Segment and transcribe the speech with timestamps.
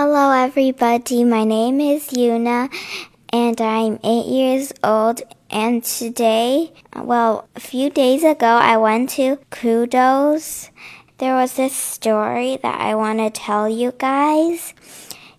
[0.00, 1.24] Hello, everybody.
[1.24, 2.72] My name is Yuna,
[3.32, 5.22] and I'm eight years old.
[5.50, 10.70] And today, well, a few days ago, I went to Kudos.
[11.18, 14.72] There was this story that I want to tell you guys.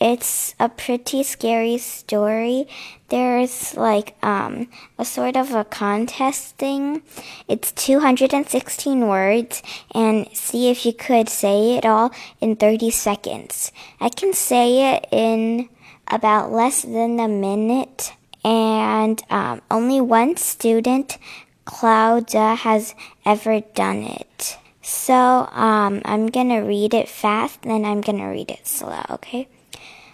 [0.00, 2.66] It's a pretty scary story.
[3.10, 7.02] There's like um, a sort of a contest thing.
[7.48, 9.62] It's 216 words,
[9.94, 13.72] and see if you could say it all in 30 seconds.
[14.00, 15.68] I can say it in
[16.08, 21.18] about less than a minute, and um, only one student,
[21.66, 22.94] Claudia, has
[23.26, 24.56] ever done it.
[24.80, 25.14] So
[25.52, 29.46] um, I'm gonna read it fast, then I'm gonna read it slow, okay?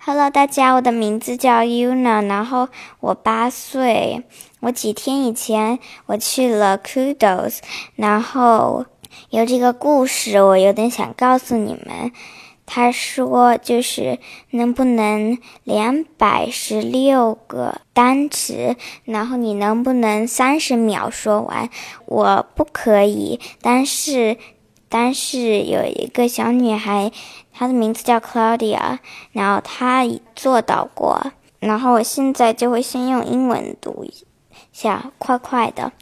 [0.00, 2.68] Hello，大家，我的名字叫 Yuna，然后
[3.00, 4.22] 我八岁。
[4.60, 7.58] 我几天以前我去了 Kudos，
[7.96, 8.86] 然后
[9.30, 12.12] 有这个故事，我有点想告诉你们。
[12.64, 14.18] 他说，就是
[14.50, 21.68] 能不能两百十六个单词，然后你能不能三十秒说完？
[22.06, 24.38] 我不可以，但是。
[24.88, 27.10] 但是有一个小女孩，
[27.52, 28.98] 她的名字叫 Claudia，
[29.32, 31.32] 然后她做到过。
[31.60, 34.12] 然后我现在就会先用英文读一
[34.72, 35.92] 下，快快的。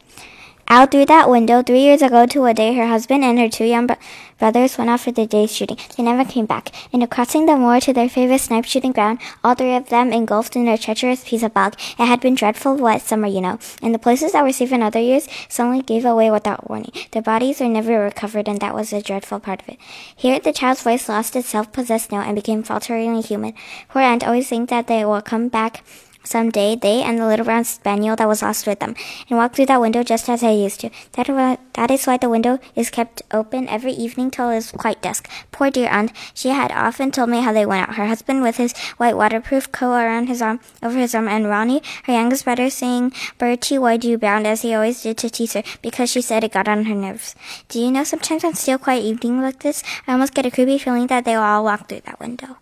[0.68, 3.64] Out through that window, three years ago to a day, her husband and her two
[3.64, 3.98] young brothers
[4.40, 5.78] went off for their day's shooting.
[5.96, 6.70] They never came back.
[6.92, 10.56] In crossing the moor to their favorite snipe shooting ground, all three of them engulfed
[10.56, 11.74] in a treacherous piece of bog.
[11.98, 14.82] It had been dreadful wet summer, you know, and the places that were safe in
[14.82, 16.92] other years suddenly gave away without warning.
[17.12, 19.78] Their bodies were never recovered, and that was a dreadful part of it.
[20.14, 23.54] Here, the child's voice lost its self-possessed note and became falteringly human.
[23.88, 25.82] Poor aunt always think that they will come back
[26.26, 28.94] some day, they and the little brown spaniel that was lost with them,
[29.28, 30.90] and walk through that window just as I used to.
[31.12, 35.02] That, that is why the window is kept open every evening till it is quite
[35.02, 35.28] dusk.
[35.52, 37.96] Poor dear aunt, she had often told me how they went out.
[37.96, 41.82] Her husband with his white waterproof coat around his arm, over his arm, and Ronnie,
[42.04, 45.54] her youngest brother, saying, Bertie, why do you bound, as he always did to tease
[45.54, 47.34] her, because she said it got on her nerves.
[47.68, 50.78] Do you know, sometimes on still quiet evenings like this, I almost get a creepy
[50.78, 52.58] feeling that they will all walk through that window.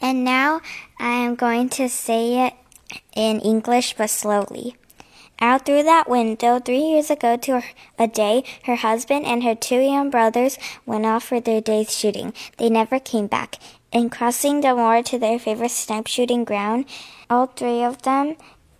[0.00, 0.60] And now
[0.98, 2.54] I am going to say it
[3.14, 4.76] in English but slowly.
[5.40, 7.62] Out through that window, three years ago to
[7.98, 12.32] a day, her husband and her two young brothers went off for their day's shooting.
[12.58, 13.56] They never came back.
[13.90, 16.86] In crossing the moor to their favorite snipe shooting ground,
[17.28, 18.36] all three of them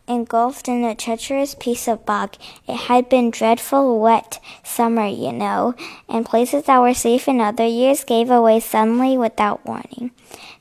[0.07, 2.35] engulfed in a treacherous piece of bog.
[2.67, 5.75] It had been dreadful wet summer, you know,
[6.09, 10.11] and places that were safe in other years gave away suddenly without warning.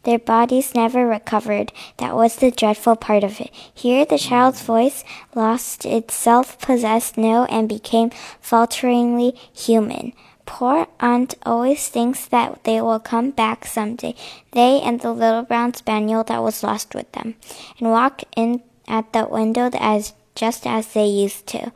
[0.04, 1.72] Their bodies never recovered.
[1.98, 3.52] That was the dreadful part of it.
[3.74, 10.14] Here the child's voice lost its self-possessed note and became falteringly human.
[10.46, 14.14] Poor aunt always thinks that they will come back some day,
[14.52, 17.36] they and the little brown spaniel that was lost with them,
[17.80, 21.72] and walk in at the window as just as they used to.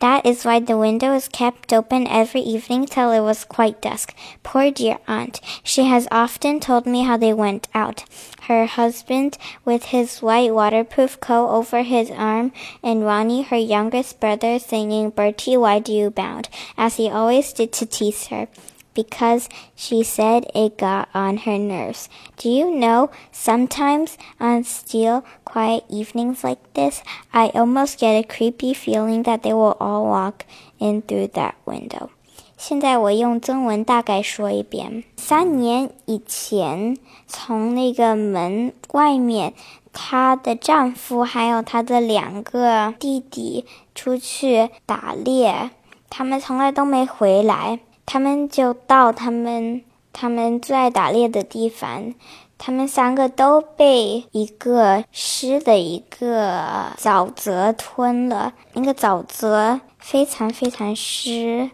[0.00, 4.14] That is why the window is kept open every evening till it was quite dusk.
[4.44, 5.40] Poor dear aunt.
[5.64, 8.04] She has often told me how they went out.
[8.42, 14.60] Her husband with his white waterproof coat over his arm, and Ronnie, her youngest brother,
[14.60, 18.46] singing Bertie, why do you bound, as he always did to tease her
[18.97, 22.07] because she said it got on her nerves.
[22.37, 27.01] Do you know, sometimes on still, quiet evenings like this,
[27.31, 30.45] I almost get a creepy feeling that they will all walk
[30.79, 32.09] in through that window.
[32.55, 35.03] 现在我用中文大概说一遍。
[35.17, 36.97] 三年以前，
[37.27, 39.53] 从那个门外面，
[39.91, 45.71] 她的丈夫还有她的两个弟弟出去打猎，
[46.09, 47.79] 他们从来都没回来。
[48.10, 49.82] 他们就到他们
[50.14, 52.14] 他们最爱打猎的地方，
[52.56, 58.54] 他们三个都被一个湿的一个沼泽吞了。
[58.72, 61.70] 那个沼泽非常非常湿，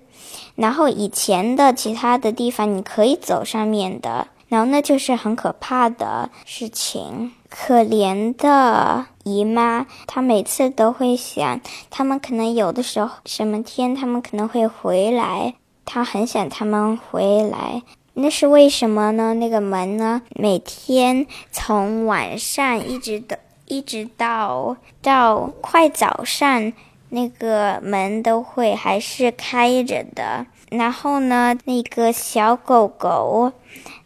[0.56, 7.30] 然后以前的其他的地方你可以走上面的，然后那就是很可怕的事情。
[7.48, 15.54] 可怜的姨妈，她每次都会想，他们可能有的时候什么天，他们可能会回来。
[15.86, 17.82] 他很想他们回来，
[18.14, 19.34] 那是为什么呢？
[19.34, 20.22] 那个门呢？
[20.34, 26.72] 每天从晚上一直的，一直到到快早上，
[27.10, 30.46] 那个门都会还是开着的。
[30.70, 33.52] 然后呢，那个小狗狗，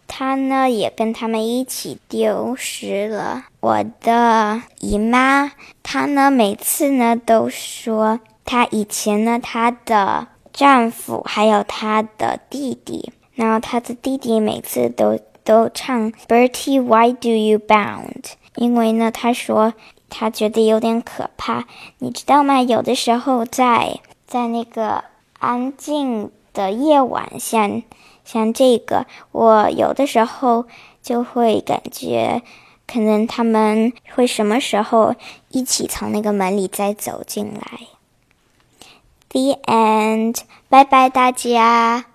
[0.06, 3.44] 它呢也跟他们一起丢失了。
[3.60, 5.52] 我的姨妈，
[5.82, 10.28] 她呢每次呢都说，她以前呢她的。
[10.58, 18.32] 丈夫还有他的弟弟，然后他的弟弟每次都都唱 Bertie Why Do You Bound？
[18.56, 19.72] 因为呢，他说
[20.10, 21.64] 他觉得有点可怕。
[21.99, 22.60] 你知道吗？
[22.60, 25.05] 有的时候在在那个
[25.38, 27.81] 安静的夜晚，像
[28.25, 30.64] 像这个，我有的时候
[31.00, 32.43] 就会感觉，
[32.84, 35.14] 可能他们会什么时候
[35.50, 37.78] 一起从那个门里再走进来。
[39.30, 40.38] The end，
[40.69, 42.06] 拜拜大家。